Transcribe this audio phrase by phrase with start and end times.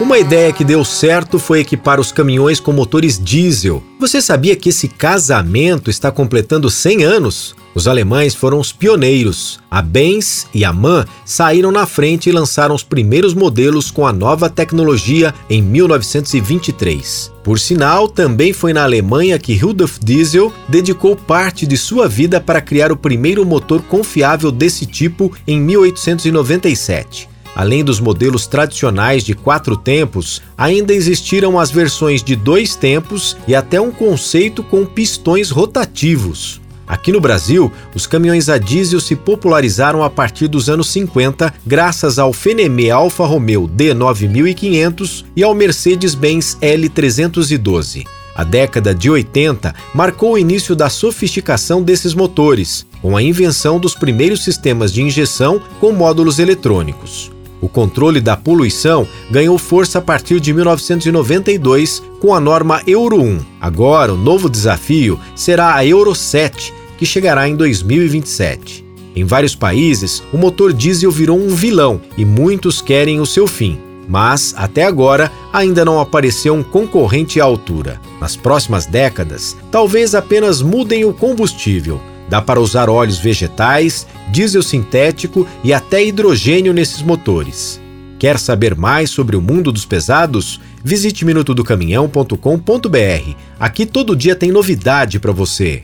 [0.00, 3.82] Uma ideia que deu certo foi equipar os caminhões com motores diesel.
[4.00, 7.54] Você sabia que esse casamento está completando 100 anos?
[7.74, 9.60] Os alemães foram os pioneiros.
[9.70, 14.12] A Benz e a MAN saíram na frente e lançaram os primeiros modelos com a
[14.12, 17.30] nova tecnologia em 1923.
[17.44, 22.62] Por sinal, também foi na Alemanha que Rudolf Diesel dedicou parte de sua vida para
[22.62, 27.29] criar o primeiro motor confiável desse tipo em 1897.
[27.54, 33.54] Além dos modelos tradicionais de quatro tempos, ainda existiram as versões de dois tempos e
[33.54, 36.60] até um conceito com pistões rotativos.
[36.90, 42.18] Aqui no Brasil, os caminhões a diesel se popularizaram a partir dos anos 50, graças
[42.18, 48.04] ao Fenemé Alfa Romeo D9500 e ao Mercedes-Benz L312.
[48.34, 53.94] A década de 80 marcou o início da sofisticação desses motores, com a invenção dos
[53.94, 57.30] primeiros sistemas de injeção com módulos eletrônicos.
[57.60, 63.38] O controle da poluição ganhou força a partir de 1992 com a norma Euro 1.
[63.60, 68.84] Agora, o novo desafio será a Euro 7, que chegará em 2027.
[69.14, 73.78] Em vários países, o motor diesel virou um vilão e muitos querem o seu fim.
[74.08, 78.00] Mas, até agora, ainda não apareceu um concorrente à altura.
[78.20, 82.00] Nas próximas décadas, talvez apenas mudem o combustível,
[82.30, 87.80] Dá para usar óleos vegetais, diesel sintético e até hidrogênio nesses motores.
[88.20, 90.60] Quer saber mais sobre o mundo dos pesados?
[90.84, 93.34] Visite minutodocaminhão.com.br.
[93.58, 95.82] Aqui todo dia tem novidade para você.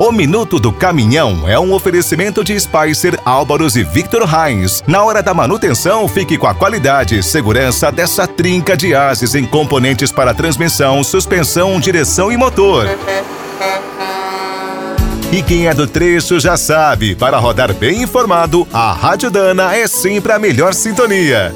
[0.00, 4.80] O Minuto do Caminhão é um oferecimento de Spicer, Álvaros e Victor Heinz.
[4.86, 9.44] Na hora da manutenção, fique com a qualidade e segurança dessa trinca de ases em
[9.44, 12.86] componentes para transmissão, suspensão, direção e motor.
[15.30, 19.86] E quem é do trecho já sabe, para rodar bem informado, a Rádio Dana é
[19.86, 21.54] sempre a melhor sintonia.